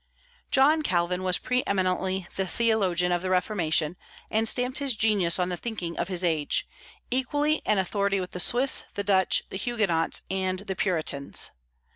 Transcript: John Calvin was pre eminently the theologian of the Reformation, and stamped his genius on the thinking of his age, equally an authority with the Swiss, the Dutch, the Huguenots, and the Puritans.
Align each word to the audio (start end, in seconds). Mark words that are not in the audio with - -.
John 0.49 0.81
Calvin 0.81 1.21
was 1.21 1.37
pre 1.37 1.63
eminently 1.67 2.27
the 2.35 2.47
theologian 2.47 3.11
of 3.11 3.21
the 3.21 3.29
Reformation, 3.29 3.97
and 4.31 4.49
stamped 4.49 4.79
his 4.79 4.95
genius 4.95 5.37
on 5.37 5.49
the 5.49 5.57
thinking 5.57 5.95
of 5.99 6.07
his 6.07 6.23
age, 6.23 6.67
equally 7.11 7.61
an 7.67 7.77
authority 7.77 8.19
with 8.19 8.31
the 8.31 8.39
Swiss, 8.39 8.83
the 8.95 9.03
Dutch, 9.03 9.43
the 9.51 9.57
Huguenots, 9.57 10.23
and 10.31 10.61
the 10.61 10.75
Puritans. 10.75 11.51